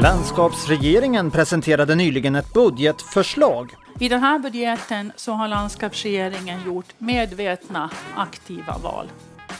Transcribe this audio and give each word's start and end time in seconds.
Landskapsregeringen 0.00 1.30
presenterade 1.30 1.94
nyligen 1.94 2.34
ett 2.34 2.52
budgetförslag. 2.52 3.70
I 4.00 4.08
den 4.08 4.20
här 4.20 4.38
budgeten 4.38 5.12
så 5.16 5.32
har 5.32 5.48
landskapsregeringen 5.48 6.64
gjort 6.66 6.86
medvetna 6.98 7.90
aktiva 8.16 8.78
val. 8.78 9.06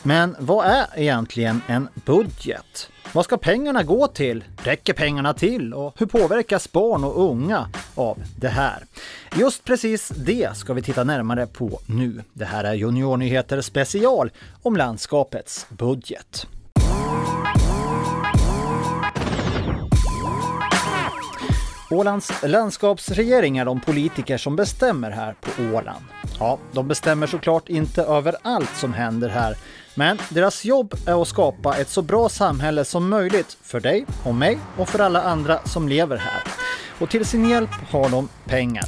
Men 0.02 0.36
vad 0.38 0.66
är 0.66 0.86
egentligen 0.96 1.60
en 1.66 1.88
budget? 1.94 2.90
Vad 3.12 3.24
ska 3.24 3.36
pengarna 3.36 3.82
gå 3.82 4.06
till? 4.06 4.44
Räcker 4.62 4.92
pengarna 4.92 5.34
till? 5.34 5.74
Och 5.74 5.94
hur 5.98 6.06
påverkas 6.06 6.72
barn 6.72 7.04
och 7.04 7.30
unga 7.30 7.68
av 7.94 8.18
det 8.36 8.48
här? 8.48 8.84
Just 9.36 9.64
precis 9.64 10.08
det 10.08 10.56
ska 10.56 10.72
vi 10.74 10.82
titta 10.82 11.04
närmare 11.04 11.46
på 11.46 11.80
nu. 11.86 12.22
Det 12.32 12.44
här 12.44 12.64
är 12.64 12.74
Juniornyheter 12.74 13.60
special 13.60 14.30
om 14.62 14.76
landskapets 14.76 15.66
budget. 15.68 16.46
Ålands 21.94 22.32
landskapsregering 22.42 23.58
är 23.58 23.64
de 23.64 23.80
politiker 23.80 24.38
som 24.38 24.56
bestämmer 24.56 25.10
här 25.10 25.34
på 25.40 25.62
Åland. 25.76 26.04
Ja, 26.38 26.58
de 26.72 26.88
bestämmer 26.88 27.26
såklart 27.26 27.68
inte 27.68 28.02
över 28.02 28.36
allt 28.42 28.76
som 28.76 28.92
händer 28.92 29.28
här, 29.28 29.56
men 29.94 30.18
deras 30.28 30.64
jobb 30.64 30.94
är 31.06 31.22
att 31.22 31.28
skapa 31.28 31.76
ett 31.76 31.88
så 31.88 32.02
bra 32.02 32.28
samhälle 32.28 32.84
som 32.84 33.08
möjligt 33.08 33.56
för 33.62 33.80
dig 33.80 34.06
och 34.24 34.34
mig 34.34 34.58
och 34.78 34.88
för 34.88 34.98
alla 34.98 35.22
andra 35.22 35.58
som 35.64 35.88
lever 35.88 36.16
här. 36.16 36.42
Och 36.98 37.10
till 37.10 37.24
sin 37.24 37.48
hjälp 37.48 37.70
har 37.90 38.08
de 38.08 38.28
pengar. 38.44 38.86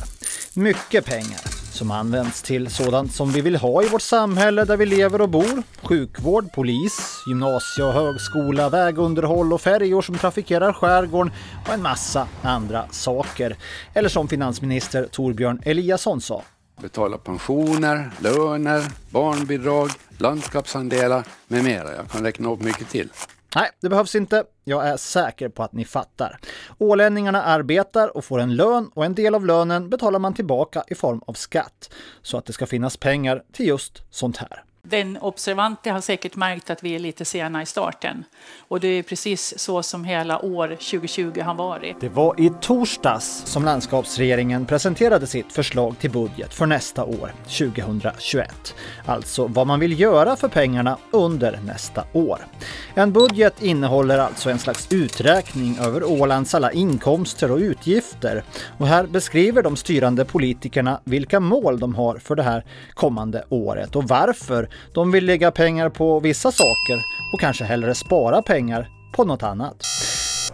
Mycket 0.55 1.05
pengar 1.05 1.56
som 1.77 1.91
används 1.91 2.43
till 2.43 2.71
sådant 2.71 3.13
som 3.13 3.31
vi 3.31 3.41
vill 3.41 3.57
ha 3.57 3.83
i 3.83 3.89
vårt 3.89 4.03
samhälle 4.03 4.65
där 4.65 4.77
vi 4.77 4.87
lever 4.87 5.21
och 5.21 5.29
bor. 5.29 5.63
Sjukvård, 5.83 6.53
polis, 6.53 7.23
gymnasie 7.27 7.85
och 7.85 7.93
högskola, 7.93 8.69
vägunderhåll 8.69 9.53
och 9.53 9.61
färjor 9.61 10.03
som 10.03 10.19
trafikerar 10.19 10.73
skärgården 10.73 11.33
och 11.67 11.75
en 11.75 11.83
massa 11.83 12.29
andra 12.43 12.89
saker. 12.91 13.57
Eller 13.95 14.09
som 14.09 14.29
finansminister 14.29 15.09
Torbjörn 15.13 15.63
Eliasson 15.65 16.21
sa. 16.21 16.43
Betala 16.81 17.19
pensioner, 17.19 18.11
löner, 18.19 18.83
barnbidrag, 19.11 19.91
landskapsandelar 20.19 21.25
med 21.49 21.65
mera. 21.65 21.97
Jag 21.97 22.11
kan 22.11 22.23
räkna 22.23 22.53
upp 22.53 22.61
mycket 22.61 22.89
till. 22.89 23.09
Nej, 23.57 23.71
det 23.81 23.89
behövs 23.89 24.15
inte. 24.15 24.45
Jag 24.65 24.89
är 24.89 24.97
säker 24.97 25.49
på 25.49 25.63
att 25.63 25.73
ni 25.73 25.85
fattar. 25.85 26.39
Ålänningarna 26.79 27.43
arbetar 27.43 28.17
och 28.17 28.25
får 28.25 28.39
en 28.39 28.57
lön 28.57 28.91
och 28.95 29.05
en 29.05 29.15
del 29.15 29.35
av 29.35 29.47
lönen 29.47 29.91
betalar 29.91 30.19
man 30.19 30.35
tillbaka 30.35 30.85
i 30.89 30.95
form 30.95 31.23
av 31.27 31.33
skatt 31.33 31.91
så 32.23 32.39
att 32.39 32.47
det 32.47 32.53
ska 32.53 32.67
finnas 32.67 32.97
pengar 32.97 33.43
till 33.53 33.67
just 33.67 34.03
sånt 34.11 34.37
här. 34.37 34.66
Den 34.89 35.19
observante 35.19 35.91
har 35.91 36.01
säkert 36.01 36.37
märkt 36.37 36.71
att 36.71 36.83
vi 36.83 36.95
är 36.95 36.99
lite 36.99 37.25
sena 37.25 37.63
i 37.63 37.67
starten. 37.67 38.25
Och 38.69 38.81
det 38.81 38.89
är 38.89 39.03
precis 39.03 39.59
så 39.59 39.83
som 39.83 40.05
hela 40.05 40.39
år 40.39 40.69
2020 40.69 41.41
har 41.41 41.55
varit. 41.55 42.01
Det 42.01 42.09
var 42.09 42.41
i 42.41 42.53
torsdags 42.61 43.43
som 43.47 43.65
landskapsregeringen 43.65 44.67
presenterade 44.67 45.27
sitt 45.27 45.53
förslag 45.53 45.99
till 45.99 46.11
budget 46.11 46.55
för 46.55 46.67
nästa 46.67 47.05
år, 47.05 47.33
2021. 47.45 48.75
Alltså 49.07 49.47
vad 49.47 49.67
man 49.67 49.81
vill 49.81 50.01
göra 50.01 50.37
för 50.37 50.49
pengarna 50.49 50.99
under 51.11 51.61
nästa 51.65 52.05
år. 52.13 52.47
En 52.95 53.13
budget 53.13 53.63
innehåller 53.63 54.19
alltså 54.19 54.51
en 54.51 54.59
slags 54.59 54.93
uträkning 54.93 55.79
över 55.79 56.05
Ålands 56.05 56.55
alla 56.55 56.73
inkomster 56.73 57.51
och 57.51 57.59
utgifter. 57.59 58.43
Och 58.79 58.87
här 58.87 59.07
beskriver 59.07 59.63
de 59.63 59.77
styrande 59.77 60.25
politikerna 60.25 61.01
vilka 61.05 61.41
mål 61.41 61.79
de 61.79 61.95
har 61.95 62.19
för 62.19 62.35
det 62.35 62.43
här 62.43 62.65
kommande 62.95 63.45
året 63.49 63.97
och 63.97 64.05
varför 64.05 64.69
de 64.93 65.13
vill 65.13 65.27
lägga 65.27 65.51
pengar 65.51 65.89
på 65.89 66.21
vissa 66.21 66.53
saker 66.53 67.05
och 67.33 67.41
kanske 67.41 67.65
hellre 67.65 67.95
spara 67.95 68.43
pengar 68.43 68.89
på 69.13 69.25
något 69.25 69.43
annat. 69.43 69.85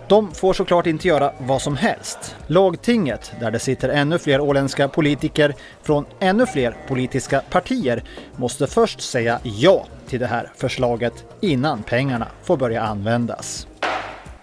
De 0.09 0.33
får 0.35 0.53
såklart 0.53 0.87
inte 0.87 1.09
göra 1.09 1.33
vad 1.39 1.63
som 1.63 1.77
helst. 1.77 2.37
Lagtinget, 2.47 3.33
där 3.41 3.51
det 3.51 3.59
sitter 3.59 3.89
ännu 3.89 4.19
fler 4.19 4.41
åländska 4.41 4.89
politiker 4.89 5.55
från 5.83 6.05
ännu 6.21 6.47
fler 6.47 6.77
politiska 6.89 7.43
partier, 7.51 8.03
måste 8.37 8.67
först 8.67 9.01
säga 9.01 9.39
ja 9.43 9.87
till 10.07 10.21
det 10.21 10.27
här 10.27 10.51
förslaget 10.57 11.25
innan 11.41 11.83
pengarna 11.83 12.27
får 12.43 12.57
börja 12.57 12.83
användas. 12.83 13.67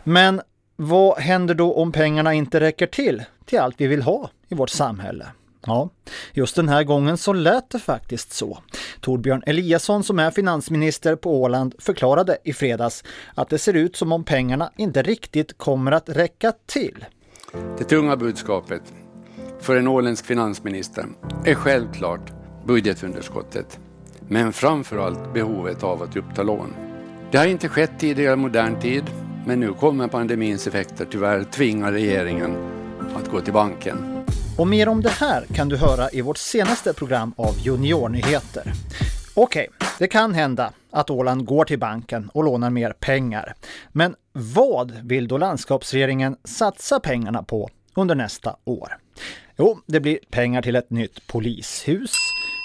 Men 0.03 0.41
vad 0.75 1.17
händer 1.17 1.53
då 1.53 1.73
om 1.73 1.91
pengarna 1.91 2.33
inte 2.33 2.59
räcker 2.59 2.87
till, 2.87 3.23
till 3.45 3.59
allt 3.59 3.75
vi 3.77 3.87
vill 3.87 4.01
ha 4.01 4.29
i 4.49 4.55
vårt 4.55 4.69
samhälle? 4.69 5.25
Ja, 5.65 5.89
just 6.33 6.55
den 6.55 6.69
här 6.69 6.83
gången 6.83 7.17
så 7.17 7.33
lät 7.33 7.69
det 7.69 7.79
faktiskt 7.79 8.33
så. 8.33 8.59
Torbjörn 9.01 9.43
Eliasson 9.45 10.03
som 10.03 10.19
är 10.19 10.31
finansminister 10.31 11.15
på 11.15 11.41
Åland 11.41 11.75
förklarade 11.79 12.37
i 12.43 12.53
fredags 12.53 13.03
att 13.35 13.49
det 13.49 13.57
ser 13.57 13.73
ut 13.73 13.95
som 13.95 14.11
om 14.11 14.23
pengarna 14.23 14.71
inte 14.77 15.01
riktigt 15.01 15.57
kommer 15.57 15.91
att 15.91 16.09
räcka 16.09 16.53
till. 16.65 17.05
Det 17.77 17.83
tunga 17.83 18.17
budskapet 18.17 18.81
för 19.59 19.75
en 19.75 19.87
åländsk 19.87 20.25
finansminister 20.25 21.05
är 21.45 21.55
självklart 21.55 22.31
budgetunderskottet, 22.65 23.79
men 24.27 24.53
framförallt 24.53 25.33
behovet 25.33 25.83
av 25.83 26.03
att 26.03 26.15
uppta 26.15 26.43
lån. 26.43 26.73
Det 27.31 27.37
har 27.37 27.45
inte 27.45 27.69
skett 27.69 27.91
tidigare 27.99 28.33
i 28.33 28.35
modern 28.35 28.79
tid, 28.79 29.03
men 29.45 29.59
nu 29.59 29.73
kommer 29.73 30.07
pandemins 30.07 30.67
effekter 30.67 31.07
tyvärr 31.11 31.43
tvinga 31.43 31.91
regeringen 31.91 32.55
att 33.15 33.31
gå 33.31 33.41
till 33.41 33.53
banken 33.53 34.19
och 34.59 34.67
mer 34.67 34.89
om 34.89 35.01
det 35.01 35.09
här 35.09 35.45
kan 35.53 35.69
du 35.69 35.77
höra 35.77 36.09
i 36.11 36.21
vårt 36.21 36.37
senaste 36.37 36.93
program 36.93 37.33
av 37.37 37.55
Juniornyheter. 37.63 38.63
Okej, 39.33 39.67
okay, 39.69 39.87
det 39.99 40.07
kan 40.07 40.33
hända 40.33 40.73
att 40.91 41.09
Åland 41.09 41.45
går 41.45 41.65
till 41.65 41.79
banken 41.79 42.29
och 42.33 42.43
lånar 42.43 42.69
mer 42.69 42.93
pengar. 42.99 43.53
Men 43.89 44.15
vad 44.31 44.91
vill 44.91 45.27
då 45.27 45.37
landskapsregeringen 45.37 46.37
satsa 46.43 46.99
pengarna 46.99 47.43
på 47.43 47.69
under 47.95 48.15
nästa 48.15 48.55
år? 48.63 48.97
Jo, 49.57 49.79
det 49.85 49.99
blir 49.99 50.19
pengar 50.29 50.61
till 50.61 50.75
ett 50.75 50.89
nytt 50.89 51.27
polishus, 51.27 52.15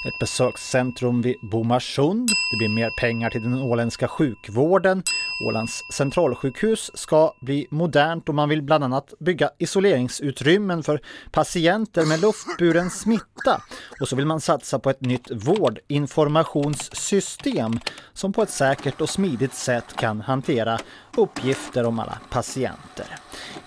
ett 0.09 0.19
besökscentrum 0.20 1.22
vid 1.22 1.37
Bomarsund, 1.42 2.28
det 2.28 2.56
blir 2.59 2.69
mer 2.69 2.91
pengar 3.00 3.31
till 3.31 3.42
den 3.42 3.54
åländska 3.54 4.09
sjukvården 4.09 5.03
Ålands 5.41 5.82
centralsjukhus 5.92 6.91
ska 6.94 7.32
bli 7.41 7.66
modernt 7.70 8.28
och 8.28 8.34
man 8.34 8.48
vill 8.48 8.62
bland 8.62 8.84
annat 8.84 9.15
bygga 9.19 9.50
isoleringsutrymmen 9.59 10.82
för 10.82 11.00
patienter 11.31 12.06
med 12.06 12.20
luftburen 12.20 12.91
smitta. 12.91 13.62
Och 14.00 14.09
så 14.09 14.16
vill 14.16 14.26
man 14.26 14.41
satsa 14.41 14.78
på 14.78 14.91
ett 14.91 15.00
nytt 15.00 15.31
vårdinformationssystem 15.31 17.81
som 18.12 18.32
på 18.32 18.42
ett 18.42 18.50
säkert 18.50 19.00
och 19.00 19.09
smidigt 19.09 19.54
sätt 19.54 19.97
kan 19.97 20.21
hantera 20.21 20.78
uppgifter 21.16 21.86
om 21.86 21.98
alla 21.98 22.19
patienter. 22.30 23.06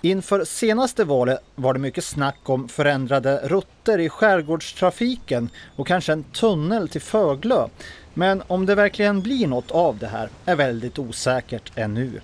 Inför 0.02 0.46
senaste 0.46 1.04
valet 1.04 1.40
var 1.56 1.74
det 1.74 1.80
mycket 1.80 2.04
snack 2.04 2.40
om 2.44 2.68
förändrade 2.68 3.42
rutter 3.44 4.00
i 4.00 4.10
skärgårdstrafiken 4.10 5.50
och 5.76 5.88
kanske 5.88 6.14
en 6.14 6.24
tunnel 6.24 6.90
till 6.90 7.02
Föglö. 7.02 7.68
Men 8.14 8.44
om 8.48 8.66
det 8.66 8.76
verkligen 8.76 9.22
blir 9.22 9.48
något 9.48 9.72
av 9.72 9.98
det 9.98 10.08
här 10.08 10.30
är 10.46 10.56
väldigt 10.56 11.00
osäkert 11.00 11.72
ännu. 11.76 12.22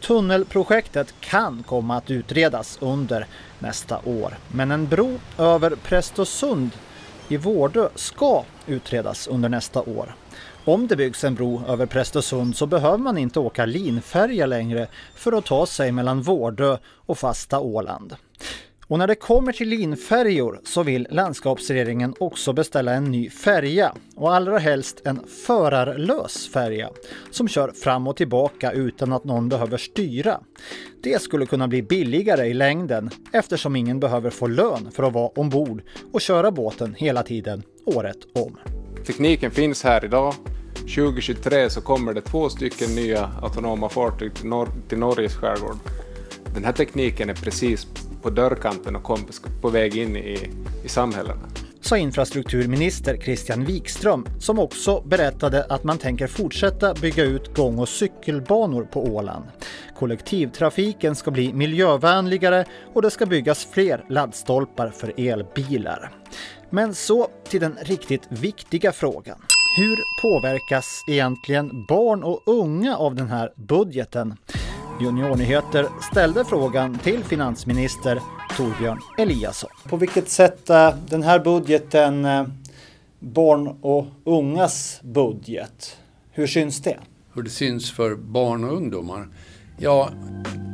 Tunnelprojektet 0.00 1.14
kan 1.20 1.62
komma 1.62 1.96
att 1.96 2.10
utredas 2.10 2.78
under 2.80 3.26
nästa 3.58 3.98
år, 4.04 4.38
men 4.48 4.70
en 4.70 4.88
bro 4.88 5.18
över 5.38 5.70
Prästosund 5.70 6.70
i 7.28 7.36
Vårdö 7.36 7.88
ska 7.94 8.44
utredas 8.66 9.26
under 9.26 9.48
nästa 9.48 9.82
år. 9.82 10.14
Om 10.70 10.86
det 10.86 10.96
byggs 10.96 11.24
en 11.24 11.34
bro 11.34 11.62
över 11.68 11.86
Prästösund 11.86 12.56
så 12.56 12.66
behöver 12.66 12.98
man 12.98 13.18
inte 13.18 13.40
åka 13.40 13.66
linfärja 13.66 14.46
längre 14.46 14.86
för 15.14 15.32
att 15.32 15.46
ta 15.46 15.66
sig 15.66 15.92
mellan 15.92 16.22
Vårdö 16.22 16.76
och 17.06 17.18
fasta 17.18 17.60
Åland. 17.60 18.16
Och 18.86 18.98
när 18.98 19.06
det 19.06 19.14
kommer 19.14 19.52
till 19.52 19.68
linfärjor 19.68 20.60
så 20.64 20.82
vill 20.82 21.06
landskapsregeringen 21.10 22.14
också 22.20 22.52
beställa 22.52 22.92
en 22.92 23.04
ny 23.04 23.30
färja 23.30 23.94
och 24.16 24.34
allra 24.34 24.58
helst 24.58 25.02
en 25.04 25.20
förarlös 25.46 26.48
färja 26.52 26.90
som 27.30 27.48
kör 27.48 27.72
fram 27.72 28.06
och 28.06 28.16
tillbaka 28.16 28.72
utan 28.72 29.12
att 29.12 29.24
någon 29.24 29.48
behöver 29.48 29.76
styra. 29.76 30.40
Det 31.02 31.22
skulle 31.22 31.46
kunna 31.46 31.68
bli 31.68 31.82
billigare 31.82 32.46
i 32.46 32.54
längden 32.54 33.10
eftersom 33.32 33.76
ingen 33.76 34.00
behöver 34.00 34.30
få 34.30 34.46
lön 34.46 34.90
för 34.92 35.02
att 35.02 35.12
vara 35.12 35.28
ombord 35.28 35.82
och 36.12 36.20
köra 36.20 36.50
båten 36.50 36.94
hela 36.98 37.22
tiden 37.22 37.62
året 37.84 38.18
om. 38.34 38.56
Tekniken 39.06 39.50
finns 39.50 39.84
här 39.84 40.04
idag. 40.04 40.34
2023 40.94 41.70
så 41.70 41.80
kommer 41.80 42.14
det 42.14 42.20
två 42.20 42.48
stycken 42.48 42.94
nya 42.94 43.30
autonoma 43.42 43.88
fartyg 43.88 44.34
till, 44.34 44.46
Nor 44.46 44.68
till 44.88 44.98
Norges 44.98 45.34
skärgård. 45.34 45.76
Den 46.54 46.64
här 46.64 46.72
tekniken 46.72 47.30
är 47.30 47.34
precis 47.34 47.86
på 48.22 48.30
dörrkanten 48.30 48.96
och 48.96 49.02
kom 49.02 49.18
på 49.60 49.68
väg 49.68 49.96
in 49.96 50.16
i, 50.16 50.50
i 50.84 50.88
samhällena. 50.88 51.42
Sa 51.80 51.96
infrastrukturminister 51.96 53.16
Christian 53.16 53.64
Wikström 53.64 54.26
som 54.38 54.58
också 54.58 55.00
berättade 55.00 55.64
att 55.64 55.84
man 55.84 55.98
tänker 55.98 56.26
fortsätta 56.26 56.94
bygga 56.94 57.24
ut 57.24 57.56
gång 57.56 57.78
och 57.78 57.88
cykelbanor 57.88 58.84
på 58.84 59.04
Åland. 59.04 59.44
Kollektivtrafiken 59.98 61.16
ska 61.16 61.30
bli 61.30 61.52
miljövänligare 61.52 62.64
och 62.94 63.02
det 63.02 63.10
ska 63.10 63.26
byggas 63.26 63.64
fler 63.64 64.04
laddstolpar 64.08 64.90
för 64.90 65.12
elbilar. 65.16 66.12
Men 66.70 66.94
så 66.94 67.28
till 67.48 67.60
den 67.60 67.76
riktigt 67.82 68.26
viktiga 68.28 68.92
frågan. 68.92 69.38
Hur 69.76 70.04
påverkas 70.22 71.04
egentligen 71.06 71.84
barn 71.88 72.22
och 72.22 72.42
unga 72.46 72.96
av 72.96 73.14
den 73.14 73.28
här 73.28 73.52
budgeten? 73.56 74.34
Juniornyheter 75.00 75.86
ställde 76.12 76.44
frågan 76.44 76.98
till 76.98 77.24
finansminister 77.24 78.20
Torbjörn 78.56 78.98
Eliasson. 79.18 79.70
På 79.88 79.96
vilket 79.96 80.28
sätt 80.28 80.70
är 80.70 80.96
den 81.08 81.22
här 81.22 81.38
budgeten 81.38 82.24
eh, 82.24 82.46
barn 83.18 83.68
och 83.80 84.06
ungas 84.24 85.00
budget? 85.02 85.96
Hur 86.30 86.46
syns 86.46 86.82
det? 86.82 86.98
Hur 87.34 87.42
det 87.42 87.50
syns 87.50 87.92
för 87.92 88.14
barn 88.14 88.64
och 88.64 88.76
ungdomar? 88.76 89.28
Ja, 89.78 90.10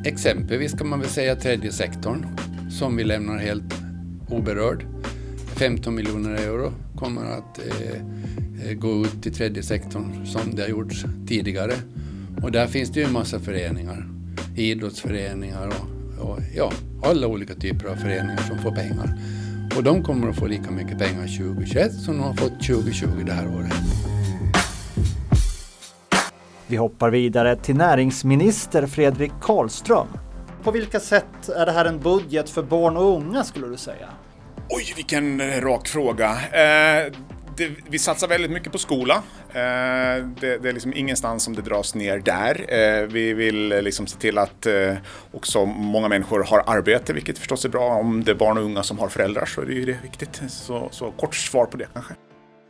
exempelvis 0.04 0.72
kan 0.72 0.88
man 0.88 1.00
väl 1.00 1.08
säga 1.08 1.36
tredje 1.36 1.72
sektorn 1.72 2.26
som 2.70 2.96
vi 2.96 3.04
lämnar 3.04 3.38
helt 3.38 3.74
oberörd. 4.30 4.86
15 5.56 5.94
miljoner 5.94 6.34
euro 6.34 6.72
kommer 6.96 7.24
att 7.24 7.58
eh, 7.58 7.90
eh, 7.90 8.02
gå 8.74 9.02
ut 9.02 9.22
till 9.22 9.34
tredje 9.34 9.62
sektorn 9.62 10.26
som 10.26 10.54
det 10.54 10.62
har 10.62 10.68
gjorts 10.68 11.04
tidigare. 11.28 11.72
Och 12.42 12.52
där 12.52 12.66
finns 12.66 12.90
det 12.90 13.00
ju 13.00 13.06
en 13.06 13.12
massa 13.12 13.40
föreningar, 13.40 14.08
idrottsföreningar 14.56 15.66
och, 15.66 16.30
och 16.30 16.38
ja, 16.54 16.72
alla 17.02 17.26
olika 17.26 17.54
typer 17.54 17.88
av 17.88 17.96
föreningar 17.96 18.42
som 18.48 18.58
får 18.58 18.70
pengar. 18.70 19.18
Och 19.76 19.82
de 19.82 20.02
kommer 20.02 20.28
att 20.28 20.36
få 20.36 20.46
lika 20.46 20.70
mycket 20.70 20.98
pengar 20.98 21.38
2021 21.38 21.92
som 21.92 22.16
de 22.16 22.22
har 22.22 22.34
fått 22.34 22.66
2020 22.66 23.06
det 23.26 23.32
här 23.32 23.56
året. 23.56 23.72
Vi 26.66 26.76
hoppar 26.76 27.10
vidare 27.10 27.56
till 27.56 27.76
näringsminister 27.76 28.86
Fredrik 28.86 29.32
Karlström. 29.40 30.06
På 30.62 30.70
vilka 30.70 31.00
sätt 31.00 31.48
är 31.56 31.66
det 31.66 31.72
här 31.72 31.84
en 31.84 31.98
budget 32.00 32.50
för 32.50 32.62
barn 32.62 32.96
och 32.96 33.16
unga 33.16 33.44
skulle 33.44 33.66
du 33.66 33.76
säga? 33.76 34.08
Oj, 34.68 34.92
vilken 34.96 35.60
rak 35.60 35.88
fråga. 35.88 36.30
Eh, 36.30 37.12
det, 37.56 37.70
vi 37.88 37.98
satsar 37.98 38.28
väldigt 38.28 38.50
mycket 38.50 38.72
på 38.72 38.78
skola. 38.78 39.14
Eh, 39.48 40.24
det, 40.40 40.58
det, 40.62 40.68
är 40.68 40.72
liksom 40.72 40.92
ingenstans 40.94 41.42
som 41.42 41.56
det 41.56 41.62
dras 41.62 41.94
ner 41.94 42.18
där. 42.18 42.64
Eh, 42.68 43.06
vi 43.06 43.32
vill 43.32 43.72
eh, 43.72 43.82
liksom 43.82 44.06
se 44.06 44.18
till 44.18 44.38
att 44.38 44.66
eh, 44.66 44.94
också 45.32 45.66
många 45.66 46.08
människor 46.08 46.44
har 46.44 46.62
arbete, 46.66 47.12
vilket 47.12 47.38
förstås 47.38 47.64
är 47.64 47.68
bra. 47.68 47.94
Om 47.94 48.24
det 48.24 48.30
är 48.30 48.34
barn 48.34 48.58
och 48.58 48.64
unga 48.64 48.82
som 48.82 48.98
har 48.98 49.08
föräldrar 49.08 49.46
så 49.46 49.60
är 49.60 49.66
det 49.66 49.72
ju 49.72 49.84
det 49.84 49.98
viktigt. 50.02 50.42
Så, 50.48 50.88
så 50.90 51.10
kort 51.10 51.34
svar 51.34 51.66
på 51.66 51.76
det 51.76 51.86
kanske. 51.92 52.14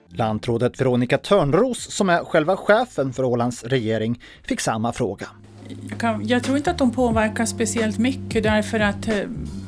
Lantrådet 0.09 0.81
Veronica 0.81 1.19
Törnros, 1.19 1.91
som 1.93 2.11
är 2.11 2.25
själva 2.25 2.57
chefen 2.57 3.13
för 3.13 3.25
Ålands 3.25 3.65
regering, 3.65 4.23
fick 4.43 4.61
samma 4.61 4.93
fråga. 4.93 5.27
Jag, 5.91 5.99
kan, 5.99 6.27
jag, 6.27 6.43
tror 6.43 6.57
inte 6.57 6.71
att 6.71 6.79
de 6.79 6.91
påverkar 6.91 7.45
speciellt 7.45 7.99
mycket 7.99 8.43
därför 8.43 8.81
att 8.81 9.09
eh, 9.09 9.15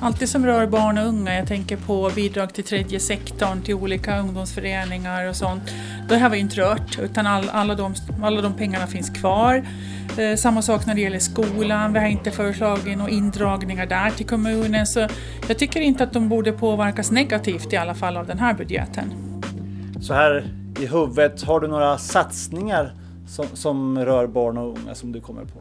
allt 0.00 0.20
det 0.20 0.26
som 0.26 0.46
rör 0.46 0.66
barn 0.66 0.98
och 0.98 1.06
unga, 1.06 1.34
jag 1.34 1.48
tänker 1.48 1.76
på 1.76 2.10
bidrag 2.14 2.54
till 2.54 2.64
tredje 2.64 3.00
sektorn, 3.00 3.62
till 3.62 3.74
olika 3.74 4.18
ungdomsföreningar 4.18 5.28
och 5.28 5.36
sånt. 5.36 5.62
Det 6.08 6.18
har 6.18 6.30
vi 6.30 6.38
inte 6.38 6.56
rört 6.56 6.98
utan 6.98 7.26
all, 7.26 7.48
alla, 7.52 7.74
de, 7.74 7.94
alla 8.22 8.40
de 8.40 8.54
pengarna 8.54 8.86
finns 8.86 9.10
kvar. 9.10 9.66
Eh, 10.18 10.36
samma 10.36 10.62
sak 10.62 10.86
när 10.86 10.94
det 10.94 11.00
gäller 11.00 11.18
skolan, 11.18 11.92
vi 11.92 11.98
har 11.98 12.06
inte 12.06 12.30
föreslagit 12.30 12.98
några 12.98 13.10
indragningar 13.10 13.86
där 13.86 14.10
till 14.10 14.26
kommunen 14.26 14.86
så 14.86 15.08
jag 15.48 15.58
tycker 15.58 15.80
inte 15.80 16.04
att 16.04 16.12
de 16.12 16.28
borde 16.28 16.52
påverkas 16.52 17.10
negativt 17.10 17.72
i 17.72 17.76
alla 17.76 17.94
fall 17.94 18.16
av 18.16 18.26
den 18.26 18.38
här 18.38 18.54
budgeten. 18.54 19.12
Så 20.00 20.14
här 20.14 20.54
i 20.80 20.86
huvudet, 20.86 21.42
har 21.42 21.60
du 21.60 21.68
några 21.68 21.98
satsningar 21.98 22.94
som, 23.28 23.46
som 23.54 23.98
rör 23.98 24.26
barn 24.26 24.58
och 24.58 24.78
unga 24.78 24.94
som 24.94 25.12
du 25.12 25.20
kommer 25.20 25.44
på? 25.44 25.58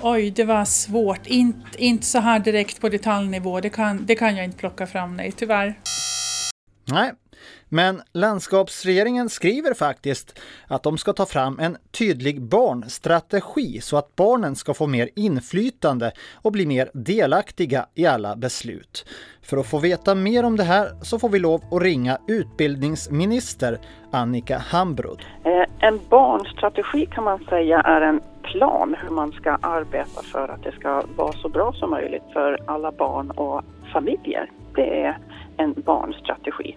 Oj, 0.00 0.30
det 0.30 0.44
var 0.44 0.64
svårt. 0.64 1.26
Inte, 1.26 1.84
inte 1.84 2.06
så 2.06 2.18
här 2.18 2.38
direkt 2.38 2.80
på 2.80 2.88
detaljnivå. 2.88 3.60
Det 3.60 3.70
kan, 3.70 4.06
det 4.06 4.14
kan 4.14 4.36
jag 4.36 4.44
inte 4.44 4.58
plocka 4.58 4.86
fram, 4.86 5.16
nej, 5.16 5.32
tyvärr. 5.32 5.80
Nej, 6.92 7.12
men 7.68 8.02
landskapsregeringen 8.12 9.28
skriver 9.28 9.74
faktiskt 9.74 10.38
att 10.68 10.82
de 10.82 10.98
ska 10.98 11.12
ta 11.12 11.26
fram 11.26 11.58
en 11.58 11.76
tydlig 11.98 12.42
barnstrategi 12.42 13.80
så 13.80 13.96
att 13.96 14.16
barnen 14.16 14.56
ska 14.56 14.74
få 14.74 14.86
mer 14.86 15.08
inflytande 15.16 16.12
och 16.34 16.52
bli 16.52 16.66
mer 16.66 16.90
delaktiga 16.94 17.86
i 17.94 18.06
alla 18.06 18.36
beslut. 18.36 19.06
För 19.42 19.56
att 19.56 19.66
få 19.66 19.78
veta 19.78 20.14
mer 20.14 20.44
om 20.44 20.56
det 20.56 20.64
här 20.64 20.88
så 21.02 21.18
får 21.18 21.28
vi 21.28 21.38
lov 21.38 21.60
att 21.70 21.82
ringa 21.82 22.18
utbildningsminister 22.28 23.78
Annika 24.10 24.58
Hambrud. 24.58 25.26
Eh, 25.44 25.88
en 25.88 26.00
barnstrategi 26.10 27.06
kan 27.06 27.24
man 27.24 27.44
säga 27.44 27.80
är 27.80 28.00
en 28.00 28.20
plan 28.42 28.96
hur 29.02 29.10
man 29.10 29.32
ska 29.32 29.58
arbeta 29.60 30.22
för 30.22 30.48
att 30.48 30.62
det 30.62 30.72
ska 30.72 31.02
vara 31.16 31.32
så 31.32 31.48
bra 31.48 31.72
som 31.72 31.90
möjligt 31.90 32.22
för 32.32 32.58
alla 32.66 32.92
barn 32.92 33.30
och 33.30 33.62
familjer. 33.92 34.50
Det 34.74 35.02
är 35.02 35.18
en 35.56 35.74
barnstrategi. 35.86 36.76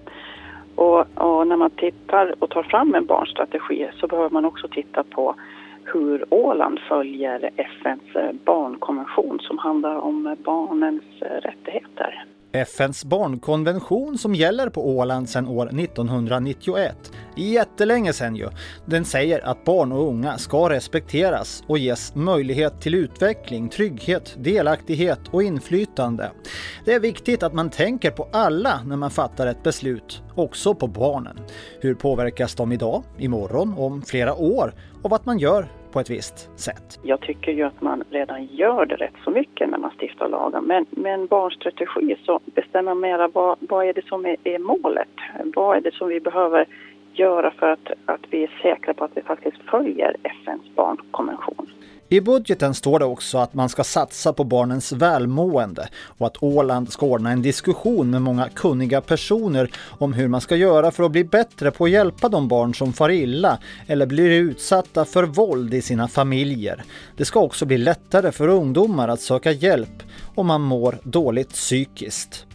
Och, 0.79 1.05
och, 1.15 1.47
när 1.47 1.55
man 1.55 1.69
tittar 1.69 2.35
och 2.39 2.49
tar 2.49 2.63
fram 2.63 2.95
en 2.95 3.05
barnstrategi 3.05 3.89
så 3.99 4.07
behöver 4.07 4.29
man 4.29 4.45
också 4.45 4.67
titta 4.67 5.03
på 5.03 5.35
hur 5.83 6.25
Åland 6.29 6.79
följer 6.79 7.49
FNs 7.55 8.39
barnkonvention 8.45 9.39
som 9.39 9.57
handlar 9.57 9.95
om 9.95 10.35
barnens 10.43 11.03
rättigheter. 11.19 12.25
FNs 12.53 13.05
barnkonvention 13.05 14.17
som 14.17 14.35
gäller 14.35 14.69
på 14.69 14.89
Åland 14.89 15.29
sedan 15.29 15.47
år 15.47 15.79
1991. 15.79 17.11
Jättelänge 17.35 18.13
sedan 18.13 18.35
ju. 18.35 18.49
Den 18.85 19.05
säger 19.05 19.47
att 19.47 19.63
barn 19.63 19.91
och 19.91 20.07
unga 20.07 20.37
ska 20.37 20.69
respekteras 20.69 21.63
och 21.67 21.77
ges 21.77 22.15
möjlighet 22.15 22.81
till 22.81 22.95
utveckling, 22.95 23.69
trygghet, 23.69 24.35
delaktighet 24.37 25.19
och 25.31 25.43
inflytande. 25.43 26.31
Det 26.85 26.93
är 26.93 26.99
viktigt 26.99 27.43
att 27.43 27.53
man 27.53 27.69
tänker 27.69 28.11
på 28.11 28.27
alla 28.31 28.83
när 28.85 28.95
man 28.95 29.11
fattar 29.11 29.47
ett 29.47 29.63
beslut, 29.63 30.21
också 30.35 30.75
på 30.75 30.87
barnen. 30.87 31.37
Hur 31.81 31.95
påverkas 31.95 32.55
de 32.55 32.71
idag, 32.71 33.03
imorgon, 33.17 33.73
om 33.77 34.01
flera 34.01 34.35
år 34.35 34.73
av 35.03 35.13
att 35.13 35.25
man 35.25 35.39
gör 35.39 35.67
på 35.91 35.99
ett 35.99 36.09
visst 36.09 36.59
sätt. 36.59 36.99
Jag 37.03 37.21
tycker 37.21 37.51
ju 37.51 37.63
att 37.63 37.81
man 37.81 38.03
redan 38.09 38.45
gör 38.45 38.85
det 38.85 38.95
rätt 38.95 39.13
så 39.23 39.31
mycket 39.31 39.69
när 39.69 39.77
man 39.77 39.91
stiftar 39.99 40.29
lagar. 40.29 40.61
Men 40.61 40.85
med 40.89 41.13
en 41.13 41.27
barnstrategi 41.27 42.15
så 42.25 42.39
bestämmer 42.45 42.93
man 42.93 42.99
mera 42.99 43.27
vad, 43.27 43.57
vad 43.59 43.85
är 43.85 43.93
det 43.93 44.05
som 44.05 44.25
är, 44.25 44.35
är, 44.43 44.59
målet? 44.59 45.09
Vad 45.55 45.77
är 45.77 45.81
det 45.81 45.93
som 45.93 46.07
vi 46.07 46.19
behöver 46.19 46.65
göra 47.13 47.51
för 47.51 47.67
att, 47.67 47.91
att 48.05 48.21
vi 48.29 48.43
är 48.43 48.59
säkra 48.61 48.93
på 48.93 49.03
att 49.03 49.17
vi 49.17 49.21
faktiskt 49.21 49.57
följer 49.57 50.15
FNs 50.23 50.75
barnkonvention? 50.75 51.69
I 52.11 52.21
budgeten 52.21 52.73
står 52.73 52.99
det 52.99 53.05
också 53.05 53.37
att 53.37 53.53
man 53.53 53.69
ska 53.69 53.83
satsa 53.83 54.33
på 54.33 54.43
barnens 54.43 54.91
välmående 54.91 55.89
och 56.17 56.27
att 56.27 56.43
Åland 56.43 56.91
ska 56.91 57.05
ordna 57.05 57.31
en 57.31 57.41
diskussion 57.41 58.09
med 58.09 58.21
många 58.21 58.49
kunniga 58.49 59.01
personer 59.01 59.71
om 59.99 60.13
hur 60.13 60.27
man 60.27 60.41
ska 60.41 60.55
göra 60.55 60.91
för 60.91 61.03
att 61.03 61.11
bli 61.11 61.23
bättre 61.23 61.71
på 61.71 61.85
att 61.85 61.91
hjälpa 61.91 62.29
de 62.29 62.47
barn 62.47 62.75
som 62.75 62.93
far 62.93 63.09
illa 63.09 63.59
eller 63.87 64.05
blir 64.05 64.29
utsatta 64.29 65.05
för 65.05 65.23
våld 65.23 65.73
i 65.73 65.81
sina 65.81 66.07
familjer. 66.07 66.83
Det 67.17 67.25
ska 67.25 67.39
också 67.39 67.65
bli 67.65 67.77
lättare 67.77 68.31
för 68.31 68.47
ungdomar 68.47 69.07
att 69.07 69.21
söka 69.21 69.51
hjälp 69.51 70.03
om 70.35 70.47
man 70.47 70.61
mår 70.61 70.97
dåligt 71.03 71.49
psykiskt. 71.49 72.45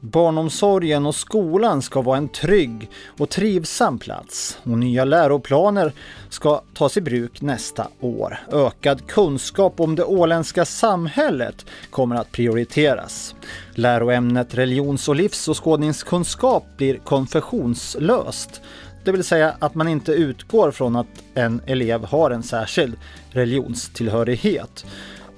Barnomsorgen 0.00 1.06
och 1.06 1.14
skolan 1.14 1.82
ska 1.82 2.02
vara 2.02 2.18
en 2.18 2.28
trygg 2.28 2.90
och 3.18 3.28
trivsam 3.28 3.98
plats 3.98 4.58
och 4.62 4.78
nya 4.78 5.04
läroplaner 5.04 5.92
ska 6.28 6.62
tas 6.74 6.96
i 6.96 7.00
bruk 7.00 7.40
nästa 7.40 7.86
år. 8.00 8.38
Ökad 8.52 9.06
kunskap 9.06 9.80
om 9.80 9.94
det 9.94 10.04
åländska 10.04 10.64
samhället 10.64 11.66
kommer 11.90 12.16
att 12.16 12.32
prioriteras. 12.32 13.34
Läroämnet 13.74 14.54
religions 14.54 15.08
och 15.08 15.16
livsåskådningskunskap 15.16 16.64
blir 16.76 16.98
konfessionslöst 16.98 18.60
det 19.04 19.12
vill 19.12 19.24
säga 19.24 19.54
att 19.58 19.74
man 19.74 19.88
inte 19.88 20.12
utgår 20.12 20.70
från 20.70 20.96
att 20.96 21.06
en 21.34 21.60
elev 21.66 22.04
har 22.04 22.30
en 22.30 22.42
särskild 22.42 22.96
religionstillhörighet 23.30 24.86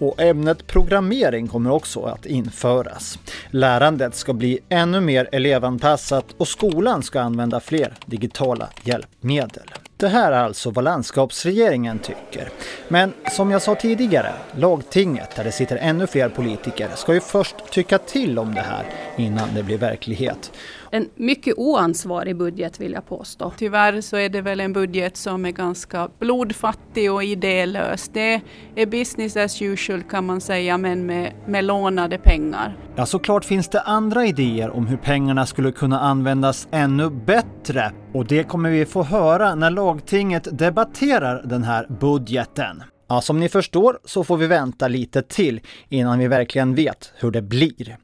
och 0.00 0.20
ämnet 0.20 0.66
programmering 0.66 1.48
kommer 1.48 1.70
också 1.70 2.02
att 2.02 2.26
införas. 2.26 3.18
Lärandet 3.50 4.14
ska 4.14 4.32
bli 4.32 4.58
ännu 4.68 5.00
mer 5.00 5.28
elevanpassat 5.32 6.24
och 6.36 6.48
skolan 6.48 7.02
ska 7.02 7.20
använda 7.20 7.60
fler 7.60 7.94
digitala 8.06 8.68
hjälpmedel. 8.82 9.70
Det 9.96 10.08
här 10.08 10.32
är 10.32 10.44
alltså 10.44 10.70
vad 10.70 10.84
landskapsregeringen 10.84 11.98
tycker. 11.98 12.48
Men 12.88 13.12
som 13.30 13.50
jag 13.50 13.62
sa 13.62 13.74
tidigare, 13.74 14.32
lagtinget 14.56 15.36
där 15.36 15.44
det 15.44 15.52
sitter 15.52 15.76
ännu 15.76 16.06
fler 16.06 16.28
politiker 16.28 16.88
ska 16.94 17.14
ju 17.14 17.20
först 17.20 17.56
tycka 17.70 17.98
till 17.98 18.38
om 18.38 18.54
det 18.54 18.60
här 18.60 18.84
innan 19.16 19.48
det 19.54 19.62
blir 19.62 19.78
verklighet 19.78 20.52
en 20.92 21.08
mycket 21.14 21.54
oansvarig 21.56 22.36
budget 22.36 22.80
vill 22.80 22.92
jag 22.92 23.06
påstå. 23.06 23.52
Tyvärr 23.56 24.00
så 24.00 24.16
är 24.16 24.28
det 24.28 24.40
väl 24.40 24.60
en 24.60 24.72
budget 24.72 25.16
som 25.16 25.44
är 25.44 25.50
ganska 25.50 26.08
blodfattig 26.18 27.12
och 27.12 27.24
idélös. 27.24 28.10
Det 28.12 28.40
är 28.76 28.86
business 28.86 29.36
as 29.36 29.62
usual 29.62 30.02
kan 30.02 30.26
man 30.26 30.40
säga, 30.40 30.78
men 30.78 31.06
med, 31.06 31.32
med 31.46 31.64
lånade 31.64 32.18
pengar. 32.18 32.76
Ja, 32.96 33.06
såklart 33.06 33.44
finns 33.44 33.68
det 33.68 33.80
andra 33.80 34.26
idéer 34.26 34.70
om 34.70 34.86
hur 34.86 34.96
pengarna 34.96 35.46
skulle 35.46 35.72
kunna 35.72 36.00
användas 36.00 36.68
ännu 36.70 37.10
bättre. 37.10 37.92
Och 38.14 38.26
det 38.26 38.44
kommer 38.44 38.70
vi 38.70 38.86
få 38.86 39.02
höra 39.02 39.54
när 39.54 39.70
lagtinget 39.70 40.58
debatterar 40.58 41.42
den 41.44 41.64
här 41.64 41.86
budgeten. 42.00 42.82
Ja, 43.08 43.20
som 43.20 43.40
ni 43.40 43.48
förstår 43.48 43.98
så 44.04 44.24
får 44.24 44.36
vi 44.36 44.46
vänta 44.46 44.88
lite 44.88 45.22
till 45.22 45.60
innan 45.88 46.18
vi 46.18 46.28
verkligen 46.28 46.74
vet 46.74 47.12
hur 47.16 47.30
det 47.30 47.42
blir. 47.42 47.96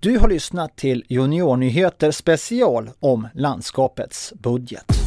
Du 0.00 0.18
har 0.18 0.28
lyssnat 0.28 0.76
till 0.76 1.04
Juniornyheter 1.08 2.10
special 2.10 2.90
om 3.00 3.28
landskapets 3.34 4.32
budget. 4.42 5.05